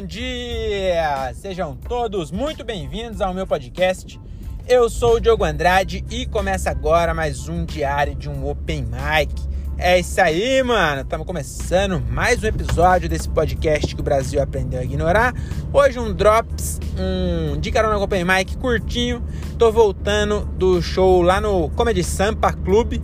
Bom 0.00 0.06
dia! 0.06 1.34
Sejam 1.34 1.74
todos 1.74 2.30
muito 2.30 2.62
bem-vindos 2.62 3.20
ao 3.20 3.34
meu 3.34 3.44
podcast. 3.48 4.20
Eu 4.68 4.88
sou 4.88 5.16
o 5.16 5.20
Diogo 5.20 5.42
Andrade 5.42 6.04
e 6.08 6.24
começa 6.24 6.70
agora 6.70 7.12
mais 7.12 7.48
um 7.48 7.64
diário 7.64 8.14
de 8.14 8.28
um 8.28 8.48
Open 8.48 8.84
Mic. 8.84 9.34
É 9.76 9.98
isso 9.98 10.20
aí, 10.20 10.62
mano. 10.62 11.00
Estamos 11.00 11.26
começando 11.26 12.00
mais 12.00 12.44
um 12.44 12.46
episódio 12.46 13.08
desse 13.08 13.28
podcast 13.28 13.92
que 13.92 14.00
o 14.00 14.04
Brasil 14.04 14.40
aprendeu 14.40 14.78
a 14.78 14.84
ignorar. 14.84 15.34
Hoje 15.72 15.98
um 15.98 16.14
drops, 16.14 16.78
um 16.96 17.58
de 17.58 17.72
carona 17.72 17.96
com 17.96 18.04
Open 18.04 18.24
Mic 18.24 18.56
curtinho. 18.56 19.20
Tô 19.58 19.72
voltando 19.72 20.44
do 20.56 20.80
show 20.80 21.22
lá 21.22 21.40
no 21.40 21.70
Comedy 21.70 22.04
Sampa 22.04 22.52
Club, 22.52 23.02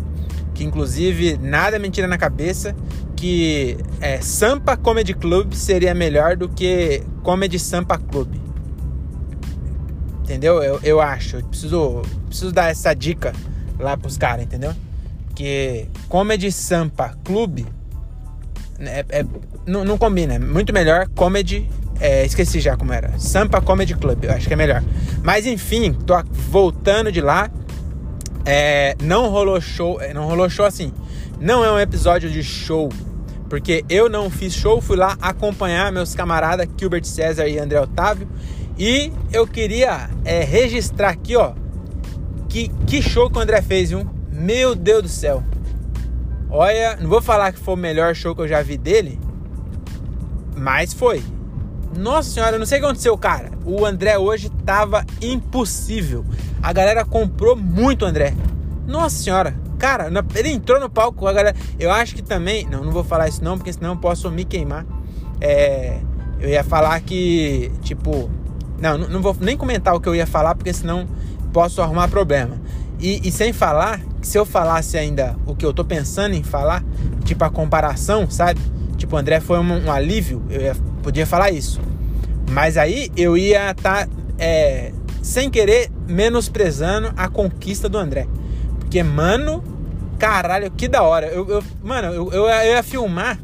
que 0.54 0.62
inclusive 0.62 1.38
nada 1.38 1.74
é 1.74 1.78
mentira 1.80 2.06
na 2.06 2.16
cabeça 2.16 2.72
que 3.24 3.78
é, 4.02 4.20
Sampa 4.20 4.76
Comedy 4.76 5.14
Club 5.14 5.54
seria 5.54 5.94
melhor 5.94 6.36
do 6.36 6.46
que 6.46 7.02
Comedy 7.22 7.58
Sampa 7.58 7.96
Club. 7.96 8.34
Entendeu? 10.20 10.62
Eu, 10.62 10.78
eu 10.82 11.00
acho. 11.00 11.36
Eu 11.36 11.44
preciso, 11.44 12.02
preciso 12.26 12.52
dar 12.52 12.70
essa 12.70 12.92
dica 12.92 13.32
lá 13.78 13.96
pros 13.96 14.18
caras, 14.18 14.44
entendeu? 14.44 14.74
Que 15.34 15.86
Comedy 16.06 16.52
Sampa 16.52 17.16
Club 17.24 17.60
é, 18.78 19.06
é, 19.08 19.24
não, 19.64 19.86
não, 19.86 19.96
combina. 19.96 20.38
Muito 20.38 20.70
melhor 20.74 21.08
Comedy. 21.14 21.66
É, 22.00 22.26
esqueci 22.26 22.60
já 22.60 22.76
como 22.76 22.92
era. 22.92 23.18
Sampa 23.18 23.58
Comedy 23.62 23.94
Club. 23.94 24.22
Eu 24.24 24.32
acho 24.32 24.46
que 24.46 24.52
é 24.52 24.56
melhor. 24.56 24.84
Mas 25.22 25.46
enfim, 25.46 25.94
tô 25.94 26.22
voltando 26.30 27.10
de 27.10 27.22
lá. 27.22 27.50
É, 28.44 28.94
não 29.02 29.30
rolou 29.30 29.58
show. 29.62 29.98
É, 29.98 30.12
não 30.12 30.26
rolou 30.26 30.50
show 30.50 30.66
assim. 30.66 30.92
Não 31.40 31.64
é 31.64 31.72
um 31.72 31.80
episódio 31.80 32.30
de 32.30 32.42
show 32.42 32.90
porque 33.54 33.84
eu 33.88 34.08
não 34.08 34.28
fiz 34.28 34.52
show, 34.52 34.80
fui 34.80 34.96
lá 34.96 35.16
acompanhar 35.22 35.92
meus 35.92 36.12
camaradas 36.12 36.66
Gilbert 36.76 37.04
César 37.04 37.46
e 37.46 37.56
André 37.56 37.80
Otávio. 37.80 38.26
E 38.76 39.12
eu 39.32 39.46
queria 39.46 40.10
é, 40.24 40.42
registrar 40.42 41.10
aqui, 41.10 41.36
ó, 41.36 41.52
que, 42.48 42.68
que 42.84 43.00
show 43.00 43.30
que 43.30 43.38
o 43.38 43.40
André 43.40 43.62
fez, 43.62 43.90
viu? 43.90 44.10
Meu 44.32 44.74
Deus 44.74 45.02
do 45.04 45.08
céu. 45.08 45.40
Olha, 46.50 46.96
não 46.96 47.08
vou 47.08 47.22
falar 47.22 47.52
que 47.52 47.60
foi 47.60 47.74
o 47.74 47.76
melhor 47.76 48.12
show 48.16 48.34
que 48.34 48.40
eu 48.40 48.48
já 48.48 48.60
vi 48.60 48.76
dele, 48.76 49.20
mas 50.56 50.92
foi. 50.92 51.22
Nossa 51.96 52.30
senhora, 52.30 52.56
eu 52.56 52.58
não 52.58 52.66
sei 52.66 52.78
o 52.78 52.80
que 52.80 52.86
aconteceu, 52.86 53.16
cara. 53.16 53.52
O 53.64 53.86
André 53.86 54.18
hoje 54.18 54.50
tava 54.66 55.06
impossível. 55.22 56.24
A 56.60 56.72
galera 56.72 57.04
comprou 57.04 57.54
muito 57.54 58.04
André. 58.04 58.34
Nossa 58.84 59.22
senhora, 59.22 59.54
Cara, 59.84 60.10
ele 60.34 60.48
entrou 60.48 60.80
no 60.80 60.88
palco, 60.88 61.26
a 61.26 61.32
galera. 61.34 61.54
Eu 61.78 61.90
acho 61.90 62.14
que 62.14 62.22
também. 62.22 62.66
Não, 62.66 62.82
não 62.82 62.90
vou 62.90 63.04
falar 63.04 63.28
isso 63.28 63.44
não, 63.44 63.58
porque 63.58 63.70
senão 63.70 63.90
eu 63.90 63.96
posso 63.98 64.30
me 64.30 64.42
queimar. 64.42 64.86
É, 65.42 65.98
eu 66.40 66.48
ia 66.48 66.64
falar 66.64 66.98
que, 67.00 67.70
tipo. 67.82 68.30
Não, 68.80 68.96
não 68.96 69.20
vou 69.20 69.36
nem 69.38 69.58
comentar 69.58 69.94
o 69.94 70.00
que 70.00 70.08
eu 70.08 70.14
ia 70.14 70.26
falar, 70.26 70.54
porque 70.54 70.72
senão 70.72 71.06
posso 71.52 71.82
arrumar 71.82 72.08
problema. 72.08 72.56
E, 72.98 73.28
e, 73.28 73.30
sem 73.30 73.52
falar, 73.52 74.00
se 74.22 74.38
eu 74.38 74.46
falasse 74.46 74.96
ainda 74.96 75.36
o 75.44 75.54
que 75.54 75.66
eu 75.66 75.74
tô 75.74 75.84
pensando 75.84 76.34
em 76.34 76.42
falar, 76.42 76.82
tipo 77.22 77.44
a 77.44 77.50
comparação, 77.50 78.30
sabe? 78.30 78.62
Tipo, 78.96 79.16
o 79.16 79.18
André 79.18 79.38
foi 79.38 79.58
um, 79.58 79.84
um 79.84 79.92
alívio, 79.92 80.42
eu 80.48 80.62
ia, 80.62 80.74
podia 81.02 81.26
falar 81.26 81.50
isso. 81.50 81.78
Mas 82.50 82.78
aí 82.78 83.12
eu 83.14 83.36
ia 83.36 83.72
estar, 83.72 84.06
tá, 84.06 84.12
é, 84.38 84.94
sem 85.20 85.50
querer, 85.50 85.90
menosprezando 86.08 87.12
a 87.18 87.28
conquista 87.28 87.86
do 87.86 87.98
André. 87.98 88.26
Porque, 88.80 89.02
mano, 89.02 89.73
caralho, 90.24 90.70
que 90.70 90.88
da 90.88 91.02
hora. 91.02 91.26
Eu, 91.26 91.48
eu 91.48 91.64
mano, 91.82 92.08
eu, 92.08 92.32
eu, 92.32 92.48
eu, 92.48 92.74
ia 92.74 92.82
filmar. 92.82 93.38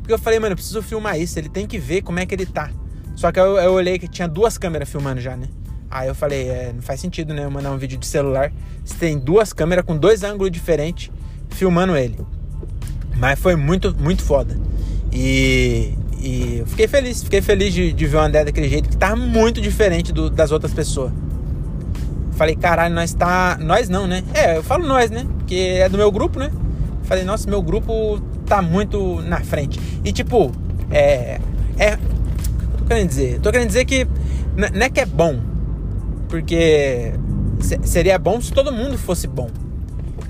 Porque 0.00 0.12
eu 0.12 0.18
falei, 0.18 0.38
mano, 0.38 0.52
eu 0.52 0.56
preciso 0.56 0.82
filmar 0.82 1.18
isso. 1.18 1.38
Ele 1.38 1.48
tem 1.48 1.66
que 1.66 1.78
ver 1.78 2.02
como 2.02 2.18
é 2.18 2.26
que 2.26 2.34
ele 2.34 2.44
tá. 2.46 2.70
Só 3.16 3.32
que 3.32 3.40
eu, 3.40 3.56
eu 3.56 3.72
olhei 3.72 3.98
que 3.98 4.06
tinha 4.06 4.28
duas 4.28 4.58
câmeras 4.58 4.88
filmando 4.88 5.20
já, 5.20 5.36
né? 5.36 5.48
Aí 5.90 6.06
eu 6.06 6.14
falei, 6.14 6.48
é, 6.48 6.72
não 6.74 6.82
faz 6.82 7.00
sentido, 7.00 7.32
né? 7.32 7.44
Eu 7.44 7.50
mandar 7.50 7.72
um 7.72 7.78
vídeo 7.78 7.98
de 7.98 8.06
celular. 8.06 8.52
Você 8.84 8.94
tem 8.94 9.18
duas 9.18 9.52
câmeras 9.52 9.84
com 9.84 9.96
dois 9.96 10.22
ângulos 10.22 10.50
diferentes 10.50 11.10
filmando 11.48 11.96
ele. 11.96 12.18
Mas 13.16 13.38
foi 13.38 13.56
muito, 13.56 13.94
muito 13.98 14.22
foda. 14.22 14.58
E, 15.12 15.94
e 16.20 16.58
eu 16.58 16.66
fiquei 16.66 16.86
feliz, 16.86 17.22
fiquei 17.22 17.42
feliz 17.42 17.74
de, 17.74 17.92
de 17.92 18.06
ver 18.06 18.16
o 18.18 18.20
André 18.20 18.44
daquele 18.44 18.68
jeito 18.68 18.88
que 18.88 18.96
tá 18.96 19.16
muito 19.16 19.60
diferente 19.60 20.12
do, 20.12 20.30
das 20.30 20.52
outras 20.52 20.72
pessoas. 20.72 21.12
Falei, 22.36 22.54
caralho, 22.54 22.94
nós 22.94 23.12
tá. 23.12 23.58
Nós 23.60 23.88
não, 23.88 24.06
né? 24.06 24.22
É, 24.32 24.56
eu 24.56 24.62
falo 24.62 24.86
nós, 24.86 25.10
né? 25.10 25.26
Porque 25.50 25.80
é 25.80 25.88
do 25.88 25.98
meu 25.98 26.12
grupo, 26.12 26.38
né? 26.38 26.48
Falei, 27.02 27.24
nossa, 27.24 27.50
meu 27.50 27.60
grupo 27.60 28.20
tá 28.46 28.62
muito 28.62 29.20
na 29.22 29.40
frente. 29.40 29.80
E 30.04 30.12
tipo, 30.12 30.52
é. 30.92 31.40
É. 31.76 31.96
Tô 32.78 32.84
querendo 32.86 33.08
dizer? 33.08 33.40
Tô 33.40 33.50
querendo 33.50 33.66
dizer 33.66 33.84
que. 33.84 34.06
Não 34.54 34.80
é 34.80 34.88
que 34.88 35.00
é 35.00 35.04
bom. 35.04 35.40
Porque 36.28 37.14
seria 37.82 38.16
bom 38.16 38.40
se 38.40 38.52
todo 38.52 38.70
mundo 38.70 38.96
fosse 38.96 39.26
bom. 39.26 39.50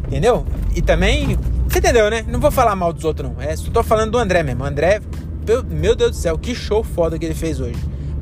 Entendeu? 0.07 0.47
E 0.75 0.81
também. 0.81 1.37
Você 1.69 1.81
entendeu, 1.81 2.11
né? 2.11 2.25
Não 2.27 2.41
vou 2.41 2.51
falar 2.51 2.75
mal 2.75 2.91
dos 2.91 3.05
outros, 3.05 3.31
não. 3.31 3.43
É, 3.43 3.55
só 3.55 3.71
tô 3.71 3.83
falando 3.83 4.13
do 4.13 4.19
André 4.19 4.43
mesmo. 4.43 4.65
André, 4.65 5.03
meu 5.69 5.95
Deus 5.95 6.13
do 6.13 6.17
céu, 6.17 6.39
que 6.39 6.55
show 6.55 6.83
foda 6.83 7.19
que 7.19 7.27
ele 7.27 7.35
fez 7.35 7.61
hoje. 7.61 7.77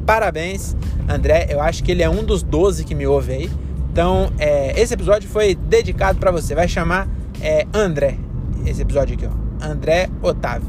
Parabéns, 0.05 0.77
André. 1.09 1.47
Eu 1.49 1.61
acho 1.61 1.85
que 1.85 1.93
ele 1.93 2.03
é 2.03 2.11
um 2.11 2.25
dos 2.25 2.43
12 2.43 2.83
que 2.83 2.93
me 2.93 3.07
ouve 3.07 3.33
aí. 3.35 3.51
Então, 3.99 4.31
é, 4.39 4.81
esse 4.81 4.95
episódio 4.95 5.29
foi 5.29 5.57
dedicado 5.57 6.21
para 6.21 6.31
você. 6.31 6.55
Vai 6.55 6.69
chamar 6.69 7.09
é, 7.41 7.67
André. 7.75 8.17
Esse 8.65 8.83
episódio 8.83 9.17
aqui, 9.17 9.27
ó. 9.27 9.67
André 9.67 10.09
Otávio. 10.23 10.69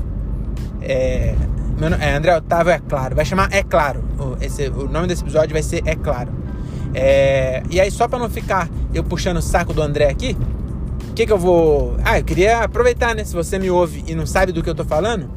É, 0.81 1.35
meu, 1.77 1.93
é, 1.93 2.15
André 2.15 2.35
Otávio 2.35 2.71
é 2.71 2.79
claro. 2.79 3.15
Vai 3.15 3.23
chamar 3.25 3.53
É 3.53 3.61
Claro. 3.61 4.03
O, 4.17 4.43
esse, 4.43 4.67
o 4.69 4.89
nome 4.89 5.05
desse 5.05 5.21
episódio 5.21 5.53
vai 5.53 5.61
ser 5.61 5.83
É 5.85 5.93
Claro. 5.95 6.31
É, 6.95 7.61
e 7.69 7.79
aí, 7.79 7.91
só 7.91 8.07
para 8.07 8.17
não 8.17 8.31
ficar 8.31 8.67
eu 8.95 9.03
puxando 9.03 9.37
o 9.37 9.43
saco 9.43 9.75
do 9.75 9.81
André 9.83 10.09
aqui, 10.09 10.35
o 11.11 11.13
que, 11.13 11.27
que 11.27 11.31
eu 11.31 11.37
vou. 11.37 11.97
Ah, 12.03 12.17
eu 12.17 12.23
queria 12.23 12.61
aproveitar, 12.61 13.13
né? 13.13 13.23
Se 13.23 13.35
você 13.35 13.59
me 13.59 13.69
ouve 13.69 14.03
e 14.07 14.15
não 14.15 14.25
sabe 14.25 14.51
do 14.51 14.63
que 14.63 14.69
eu 14.71 14.73
tô 14.73 14.83
falando, 14.83 15.29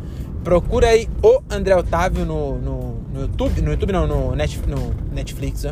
procura 0.43 0.89
aí 0.89 1.09
o 1.23 1.43
André 1.51 1.77
Otávio 1.77 2.25
no, 2.25 2.59
no 2.59 2.93
no 3.13 3.21
YouTube, 3.23 3.61
no 3.61 3.71
YouTube 3.71 3.93
não, 3.93 4.07
no, 4.07 4.35
Netflix, 4.35 4.67
no 4.69 4.95
Netflix, 5.13 5.67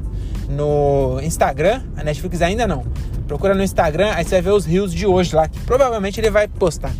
no 0.48 1.18
Instagram, 1.22 1.82
a 1.96 2.04
Netflix 2.04 2.42
ainda 2.42 2.66
não. 2.66 2.84
Procura 3.26 3.54
no 3.54 3.62
Instagram, 3.62 4.12
aí 4.14 4.24
você 4.24 4.36
vai 4.36 4.42
ver 4.42 4.50
os 4.50 4.66
rios 4.66 4.92
de 4.92 5.06
hoje 5.06 5.34
lá, 5.34 5.48
que 5.48 5.58
provavelmente 5.60 6.20
ele 6.20 6.30
vai 6.30 6.46
postar. 6.46 6.92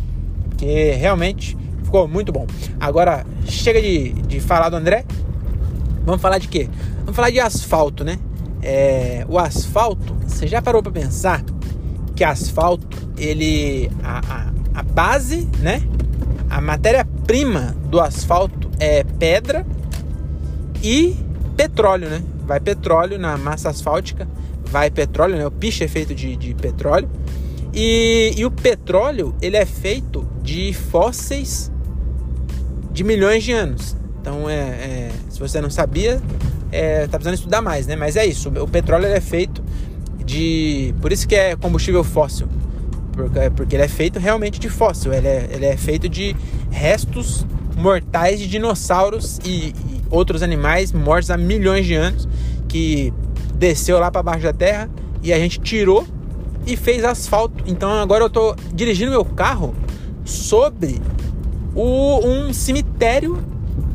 Que 0.57 0.91
realmente 0.91 1.55
ficou 1.83 2.07
muito 2.07 2.31
bom. 2.31 2.47
Agora, 2.79 3.25
chega 3.45 3.81
de, 3.81 4.13
de 4.13 4.39
falar 4.39 4.69
do 4.69 4.77
André. 4.77 5.05
Vamos 6.03 6.21
falar 6.21 6.39
de 6.39 6.47
quê? 6.47 6.67
Vamos 7.01 7.15
falar 7.15 7.29
de 7.29 7.39
asfalto, 7.39 8.03
né? 8.03 8.17
É, 8.63 9.25
o 9.27 9.37
asfalto, 9.37 10.15
você 10.25 10.47
já 10.47 10.61
parou 10.61 10.81
para 10.81 10.91
pensar 10.91 11.43
que 12.15 12.23
asfalto, 12.23 12.97
ele. 13.17 13.91
A, 14.03 14.19
a, 14.19 14.79
a 14.79 14.83
base, 14.83 15.47
né? 15.59 15.81
A 16.49 16.61
matéria-prima 17.31 17.75
do 17.89 17.99
asfalto 17.99 18.69
é 18.77 19.03
pedra 19.03 19.65
e 20.83 21.15
petróleo, 21.55 22.09
né? 22.09 22.21
Vai 22.45 22.59
petróleo 22.59 23.17
na 23.17 23.37
massa 23.37 23.69
asfáltica, 23.69 24.27
vai 24.65 24.91
petróleo, 24.91 25.37
né? 25.37 25.47
O 25.47 25.51
piche 25.51 25.83
é 25.83 25.87
feito 25.87 26.13
de, 26.13 26.35
de 26.35 26.53
petróleo. 26.53 27.09
E, 27.73 28.33
e 28.35 28.45
o 28.45 28.51
petróleo, 28.51 29.33
ele 29.41 29.55
é 29.55 29.65
feito 29.65 30.27
de 30.43 30.73
fósseis 30.73 31.71
de 32.91 33.03
milhões 33.03 33.43
de 33.43 33.53
anos. 33.53 33.95
Então, 34.19 34.49
é, 34.49 34.53
é 34.53 35.11
se 35.29 35.39
você 35.39 35.61
não 35.61 35.69
sabia, 35.69 36.21
é, 36.71 37.07
tá 37.07 37.11
precisando 37.11 37.35
estudar 37.35 37.61
mais, 37.61 37.87
né? 37.87 37.95
Mas 37.95 38.17
é 38.17 38.25
isso, 38.25 38.49
o 38.49 38.67
petróleo 38.67 39.05
é 39.05 39.21
feito 39.21 39.63
de... 40.25 40.93
Por 41.01 41.13
isso 41.13 41.25
que 41.27 41.35
é 41.35 41.55
combustível 41.55 42.03
fóssil. 42.03 42.47
Porque, 43.13 43.49
porque 43.55 43.75
ele 43.75 43.83
é 43.83 43.87
feito 43.87 44.19
realmente 44.19 44.59
de 44.59 44.69
fóssil. 44.69 45.13
Ele 45.13 45.27
é, 45.27 45.49
ele 45.51 45.65
é 45.65 45.77
feito 45.77 46.09
de 46.09 46.35
restos 46.71 47.45
mortais 47.75 48.39
de 48.39 48.47
dinossauros 48.47 49.39
e, 49.45 49.73
outros 50.11 50.43
animais 50.43 50.91
mortos 50.91 51.31
há 51.31 51.37
milhões 51.37 51.85
de 51.85 51.95
anos 51.95 52.27
que 52.67 53.13
desceu 53.55 53.97
lá 53.97 54.11
para 54.11 54.21
baixo 54.21 54.43
da 54.43 54.53
terra 54.53 54.89
e 55.23 55.31
a 55.31 55.39
gente 55.39 55.59
tirou 55.59 56.05
e 56.65 56.75
fez 56.75 57.03
asfalto. 57.03 57.63
Então 57.65 57.89
agora 57.91 58.25
eu 58.25 58.29
tô 58.29 58.55
dirigindo 58.73 59.11
meu 59.11 59.23
carro 59.23 59.73
sobre 60.25 61.01
o, 61.73 62.19
um 62.25 62.53
cemitério 62.53 63.43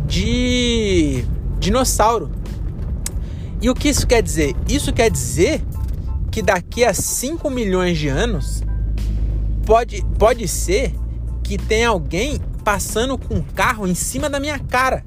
de 0.07 1.25
dinossauro. 1.59 2.31
E 3.61 3.69
o 3.69 3.75
que 3.75 3.89
isso 3.89 4.07
quer 4.07 4.23
dizer? 4.23 4.55
Isso 4.69 4.93
quer 4.93 5.11
dizer 5.11 5.63
que 6.31 6.43
daqui 6.43 6.85
a 6.85 6.93
5 6.93 7.49
milhões 7.51 7.99
de 7.99 8.09
anos 8.09 8.63
pode, 9.65 10.05
pode 10.19 10.47
ser 10.47 10.95
que 11.43 11.57
tenha 11.57 11.89
alguém 11.89 12.41
passando 12.67 13.17
com 13.17 13.37
um 13.37 13.43
carro 13.43 13.87
em 13.87 13.95
cima 13.95 14.29
da 14.29 14.41
minha 14.41 14.59
cara. 14.59 15.05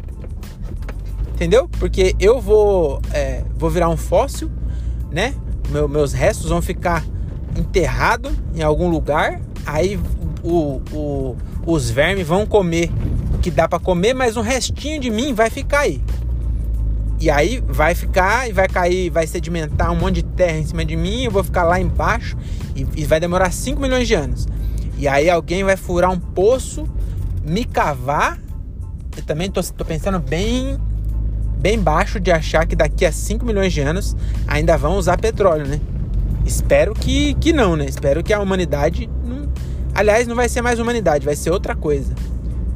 Entendeu? 1.34 1.68
Porque 1.68 2.16
eu 2.18 2.40
vou, 2.40 3.02
é, 3.12 3.44
vou 3.58 3.70
virar 3.70 3.90
um 3.90 3.98
fóssil, 3.98 4.50
né? 5.12 5.36
Meu, 5.70 5.86
meus 5.90 6.14
restos 6.14 6.50
vão 6.52 6.62
ficar 6.62 7.06
enterrados 7.58 8.32
em 8.56 8.62
algum 8.62 8.90
lugar. 8.90 9.42
Aí 9.66 10.00
o, 10.42 10.82
o, 10.94 11.36
os 11.66 11.90
vermes 11.90 12.26
vão 12.26 12.46
comer 12.46 12.90
que 13.42 13.52
dá 13.52 13.68
para 13.68 13.78
comer, 13.78 14.14
mas 14.14 14.38
um 14.38 14.42
restinho 14.42 15.02
de 15.02 15.10
mim 15.10 15.34
vai 15.34 15.50
ficar 15.50 15.80
aí. 15.80 16.02
E 17.20 17.30
aí 17.30 17.62
vai 17.68 17.94
ficar 17.94 18.48
e 18.48 18.54
vai 18.54 18.70
cair, 18.70 19.10
vai 19.10 19.28
sedimentar 19.28 19.92
um 19.92 19.98
monte 19.98 20.16
de 20.16 20.24
terra 20.24 20.58
em 20.58 20.66
cima 20.66 20.86
de 20.86 20.96
mim, 20.96 21.26
eu 21.26 21.32
vou 21.32 21.44
ficar 21.44 21.64
lá 21.64 21.78
embaixo 21.78 22.38
e, 22.74 22.88
e 22.96 23.04
vai 23.04 23.20
demorar 23.20 23.52
5 23.52 23.82
milhões 23.82 24.08
de 24.08 24.14
anos. 24.14 24.48
E 24.98 25.10
aí 25.10 25.30
alguém 25.30 25.62
vai 25.62 25.76
furar 25.76 26.10
um 26.10 26.20
poço, 26.20 26.88
me 27.44 27.66
cavar. 27.66 28.40
Eu 29.16 29.24
também 29.24 29.50
tô, 29.50 29.62
tô 29.62 29.86
pensando 29.86 30.20
bem 30.20 30.80
bem 31.58 31.78
baixo 31.78 32.22
de 32.22 32.32
achar 32.32 32.66
que 32.66 32.76
daqui 32.76 33.06
a 33.06 33.12
5 33.12 33.46
milhões 33.46 33.74
de 33.74 33.82
anos 33.82 34.16
ainda 34.48 34.78
vão 34.78 34.98
usar 34.98 35.18
petróleo, 35.18 35.68
né? 35.68 35.82
Espero 36.46 36.94
que, 36.94 37.34
que 37.34 37.52
não, 37.52 37.76
né? 37.76 37.86
Espero 37.86 38.24
que 38.24 38.32
a 38.32 38.40
humanidade. 38.40 39.10
Não... 39.26 39.50
Aliás, 39.94 40.26
não 40.26 40.36
vai 40.36 40.48
ser 40.48 40.62
mais 40.62 40.80
humanidade, 40.80 41.26
vai 41.26 41.36
ser 41.36 41.52
outra 41.52 41.76
coisa. 41.76 42.14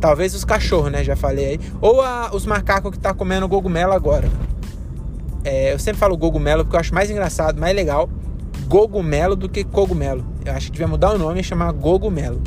Talvez 0.01 0.35
os 0.35 0.43
cachorros, 0.43 0.91
né? 0.91 1.03
Já 1.03 1.15
falei 1.15 1.45
aí. 1.45 1.59
Ou 1.79 2.01
a, 2.01 2.31
os 2.33 2.45
macacos 2.45 2.91
que 2.91 2.99
tá 2.99 3.13
comendo 3.13 3.47
cogumelo 3.47 3.93
agora. 3.93 4.29
É, 5.45 5.73
eu 5.73 5.79
sempre 5.79 5.99
falo 5.99 6.17
cogumelo 6.17 6.63
porque 6.63 6.75
eu 6.75 6.79
acho 6.79 6.93
mais 6.93 7.09
engraçado, 7.09 7.59
mais 7.59 7.75
legal 7.75 8.09
cogumelo 8.73 9.35
do 9.35 9.47
que 9.47 9.63
cogumelo. 9.63 10.25
Eu 10.43 10.53
acho 10.53 10.67
que 10.67 10.71
devia 10.73 10.87
mudar 10.87 11.13
o 11.13 11.17
nome 11.17 11.41
e 11.41 11.43
chamar 11.43 11.71
cogumelo. 11.73 12.41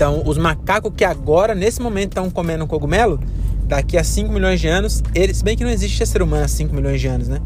Então, 0.00 0.22
os 0.24 0.38
macacos 0.38 0.90
que 0.96 1.04
agora, 1.04 1.54
nesse 1.54 1.82
momento, 1.82 2.12
estão 2.12 2.30
comendo 2.30 2.66
cogumelo, 2.66 3.20
daqui 3.64 3.98
a 3.98 4.02
5 4.02 4.32
milhões 4.32 4.58
de 4.58 4.66
anos, 4.66 5.02
eles, 5.14 5.36
se 5.36 5.44
bem 5.44 5.54
que 5.54 5.62
não 5.62 5.70
existe 5.70 6.06
ser 6.06 6.22
humano 6.22 6.42
há 6.42 6.48
5 6.48 6.74
milhões 6.74 7.02
de 7.02 7.06
anos, 7.06 7.28
né? 7.28 7.38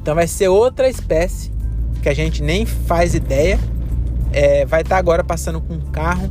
Então 0.00 0.14
vai 0.14 0.28
ser 0.28 0.46
outra 0.46 0.88
espécie 0.88 1.50
que 2.00 2.08
a 2.08 2.14
gente 2.14 2.40
nem 2.40 2.64
faz 2.64 3.16
ideia. 3.16 3.58
É, 4.32 4.64
vai 4.64 4.82
estar 4.82 4.94
tá 4.94 4.98
agora 5.00 5.24
passando 5.24 5.60
com 5.60 5.74
um 5.74 5.80
carro 5.90 6.30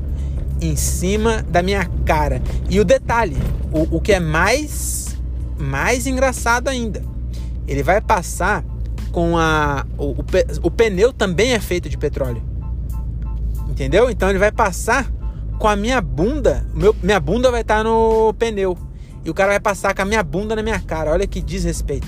em 0.61 0.77
cima 0.77 1.43
da 1.49 1.61
minha 1.61 1.85
cara. 2.05 2.41
E 2.69 2.79
o 2.79 2.85
detalhe, 2.85 3.35
o, 3.69 3.97
o 3.97 3.99
que 3.99 4.13
é 4.13 4.21
mais, 4.21 5.17
mais 5.57 6.07
engraçado 6.07 6.69
ainda, 6.69 7.03
ele 7.67 7.83
vai 7.83 7.99
passar 7.99 8.63
com 9.11 9.37
a. 9.37 9.85
O, 9.97 10.11
o, 10.11 10.25
o 10.63 10.71
pneu 10.71 11.11
também 11.11 11.51
é 11.51 11.59
feito 11.59 11.89
de 11.89 11.97
petróleo. 11.97 12.41
Entendeu? 13.67 14.09
Então 14.09 14.29
ele 14.29 14.39
vai 14.39 14.53
passar 14.53 15.16
com 15.57 15.67
a 15.67 15.75
minha 15.75 15.99
bunda. 16.01 16.65
Meu, 16.73 16.95
minha 17.01 17.19
bunda 17.19 17.51
vai 17.51 17.61
estar 17.61 17.83
no 17.83 18.33
pneu. 18.33 18.77
E 19.23 19.29
o 19.29 19.33
cara 19.33 19.51
vai 19.51 19.59
passar 19.59 19.93
com 19.93 20.01
a 20.01 20.05
minha 20.05 20.23
bunda 20.23 20.55
na 20.55 20.63
minha 20.63 20.79
cara. 20.79 21.11
Olha 21.11 21.27
que 21.27 21.41
desrespeito. 21.41 22.07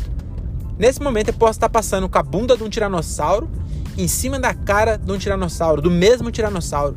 Nesse 0.78 1.01
momento 1.01 1.30
eu 1.30 1.34
posso 1.34 1.57
estar 1.57 1.69
passando 1.69 2.07
com 2.07 2.18
a 2.18 2.24
bunda 2.24 2.56
de 2.56 2.63
um 2.63 2.69
tiranossauro 2.69 3.50
em 3.98 4.07
cima 4.07 4.40
da 4.40 4.54
cara 4.54 4.98
de 4.98 5.12
um 5.12 5.18
tiranossauro, 5.18 5.81
do 5.81 5.92
mesmo 5.92 6.31
tiranossauro. 6.31 6.96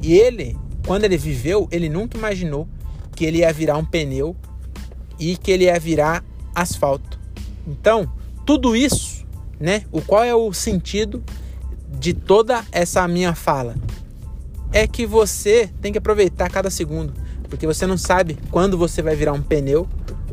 E 0.00 0.14
ele, 0.14 0.56
quando 0.86 1.04
ele 1.04 1.18
viveu, 1.18 1.68
ele 1.70 1.88
nunca 1.88 2.16
imaginou 2.16 2.66
que 3.14 3.24
ele 3.26 3.38
ia 3.38 3.52
virar 3.52 3.76
um 3.76 3.84
pneu 3.84 4.34
e 5.18 5.36
que 5.36 5.50
ele 5.50 5.64
ia 5.64 5.78
virar 5.78 6.24
asfalto. 6.54 7.18
Então, 7.66 8.10
tudo 8.46 8.74
isso, 8.74 9.26
né? 9.60 9.84
O 9.92 10.00
qual 10.00 10.24
é 10.24 10.34
o 10.34 10.50
sentido 10.52 11.22
de 11.98 12.14
toda 12.14 12.64
essa 12.72 13.06
minha 13.06 13.34
fala? 13.34 13.74
É 14.72 14.86
que 14.86 15.06
você 15.06 15.70
tem 15.80 15.92
que 15.92 15.98
aproveitar 15.98 16.50
cada 16.50 16.70
segundo, 16.70 17.12
porque 17.48 17.66
você 17.66 17.86
não 17.86 17.96
sabe 17.96 18.38
quando 18.50 18.76
você 18.76 19.02
vai 19.02 19.16
virar 19.16 19.32
um 19.32 19.42
pneu 19.42 19.88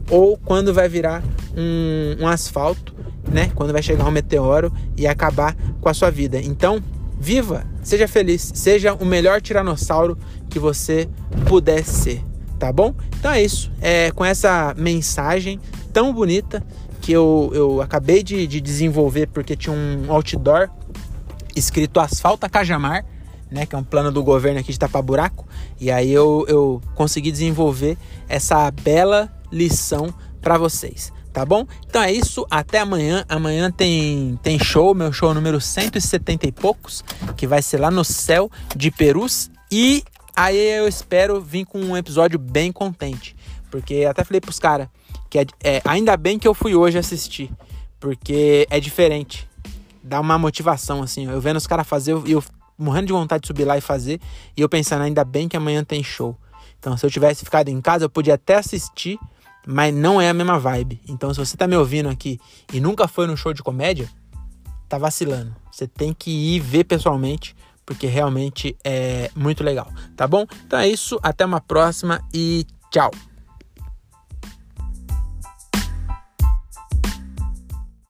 ou 0.10 0.38
quando 0.38 0.74
vai 0.74 0.90
virar 0.90 1.24
um, 1.56 2.24
um 2.24 2.28
asfalto, 2.28 2.94
né? 3.32 3.52
Quando 3.56 3.72
vai 3.72 3.82
chegar 3.82 4.06
um 4.06 4.12
meteoro 4.12 4.72
e 4.98 5.08
acabar 5.08 5.56
com 5.80 5.90
a 5.90 5.94
sua 5.94 6.10
vida. 6.10 6.40
Então, 6.40 6.84
Viva, 7.24 7.66
seja 7.82 8.06
feliz, 8.06 8.52
seja 8.54 8.94
o 8.94 9.06
melhor 9.06 9.42
tiranossauro 9.42 10.18
que 10.50 10.60
você 10.60 11.08
puder 11.48 11.82
ser, 11.86 12.22
tá 12.60 12.70
bom? 12.70 12.94
Então 13.18 13.32
é 13.32 13.42
isso, 13.42 13.72
é 13.80 14.12
com 14.12 14.26
essa 14.26 14.76
mensagem 14.78 15.58
tão 15.94 16.14
bonita 16.14 16.62
que 17.00 17.14
eu, 17.14 17.50
eu 17.54 17.82
acabei 17.82 18.24
de, 18.24 18.46
de 18.46 18.60
desenvolver 18.60 19.28
porque 19.28 19.56
tinha 19.56 19.74
um 19.74 20.12
outdoor 20.12 20.70
escrito 21.56 22.02
Asfalta 22.02 22.50
Cajamar, 22.50 23.06
né, 23.54 23.66
que 23.66 23.76
é 23.76 23.78
um 23.78 23.84
plano 23.84 24.12
do 24.12 24.24
governo 24.24 24.60
aqui 24.60 24.72
de 24.72 24.80
tapar 24.80 25.02
buraco, 25.02 25.48
e 25.80 25.92
aí 25.92 26.12
eu, 26.12 26.46
eu 26.48 26.82
consegui 26.96 27.32
desenvolver 27.32 27.98
essa 28.28 28.70
bela 28.72 29.32
lição 29.52 30.14
para 30.42 30.58
vocês 30.58 31.14
tá 31.32 31.44
bom? 31.44 31.66
Então 31.88 32.04
é 32.04 32.12
isso, 32.12 32.46
até 32.50 32.78
amanhã. 32.78 33.26
Amanhã 33.28 33.72
tem, 33.72 34.40
tem 34.44 34.60
show, 34.60 34.94
meu 34.94 35.12
show 35.12 35.34
número 35.34 35.60
170 35.60 36.48
e 36.48 36.52
poucos, 36.52 37.04
que 37.36 37.48
vai 37.48 37.60
ser 37.60 37.80
lá 37.80 37.90
no 37.90 38.06
céu 38.06 38.52
de 38.76 38.92
Perus. 38.92 39.50
E 39.72 40.04
aí 40.36 40.78
eu 40.78 40.88
espero 40.88 41.42
vir 41.42 41.66
com 41.66 41.80
um 41.80 41.98
episódio 41.98 42.38
bem 42.38 42.72
contente. 42.72 43.36
Porque 43.72 44.06
até 44.08 44.24
falei 44.24 44.40
pros 44.40 44.60
caras 44.60 44.88
que 45.34 45.40
é, 45.40 45.46
é, 45.64 45.82
ainda 45.84 46.16
bem 46.16 46.38
que 46.38 46.48
eu 46.48 46.54
fui 46.54 46.76
hoje 46.76 47.00
assistir. 47.00 47.50
Porque 48.00 48.68
é 48.70 48.80
diferente. 48.80 49.50
Dá 50.04 50.20
uma 50.20 50.38
motivação, 50.38 51.02
assim. 51.02 51.26
Eu 51.26 51.42
vendo 51.42 51.58
os 51.58 51.66
caras 51.66 51.88
fazer 51.88 52.12
eu, 52.12 52.24
eu 52.28 52.44
morrendo 52.84 53.08
de 53.08 53.14
vontade 53.14 53.42
de 53.42 53.48
subir 53.48 53.66
lá 53.66 53.78
e 53.78 53.82
fazer. 53.82 54.20
E 54.56 54.62
eu 54.62 54.70
pensando, 54.70 55.02
ainda 55.02 55.24
bem 55.24 55.48
que 55.48 55.58
amanhã 55.58 55.84
tem 55.84 56.04
show. 56.04 56.38
Então, 56.80 56.98
se 56.98 57.06
eu 57.06 57.10
tivesse 57.10 57.44
ficado 57.46 57.70
em 57.70 57.80
casa, 57.80 58.06
eu 58.06 58.10
podia 58.10 58.34
até 58.34 58.56
assistir 58.56 59.18
mas 59.66 59.94
não 59.94 60.20
é 60.20 60.30
a 60.30 60.34
mesma 60.34 60.60
vibe. 60.60 61.02
Então, 61.08 61.34
se 61.34 61.40
você 61.40 61.56
tá 61.56 61.68
me 61.68 61.76
ouvindo 61.76 62.10
aqui 62.10 62.40
e 62.72 62.80
nunca 62.80 63.08
foi 63.08 63.28
no 63.28 63.38
show 63.38 63.54
de 63.54 63.64
comédia, 63.64 64.10
tá 64.88 64.98
vacilando. 64.98 65.56
Você 65.72 65.88
tem 65.88 66.14
que 66.14 66.30
ir 66.30 66.60
ver 66.60 66.84
pessoalmente, 66.84 67.56
porque 67.86 68.08
realmente 68.08 68.76
é 68.84 69.32
muito 69.36 69.64
legal, 69.64 69.92
tá 70.16 70.28
bom? 70.28 70.46
Então 70.66 70.80
é 70.80 70.88
isso, 70.88 71.20
até 71.24 71.46
uma 71.46 71.62
próxima 71.62 72.22
e 72.34 72.66
tchau. 72.92 73.12